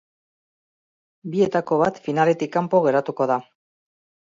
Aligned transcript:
Bietako 1.35 1.79
bat 1.83 2.01
finaletik 2.07 2.53
kanpo 2.59 2.83
geratuko 2.89 3.31
da. 3.35 3.39